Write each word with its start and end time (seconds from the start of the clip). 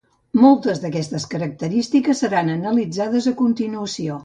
Moltes 0.43 0.79
d'aquestes 0.85 1.27
característiques 1.35 2.23
seran 2.25 2.51
analitzades 2.57 3.31
a 3.33 3.37
continuació. 3.45 4.19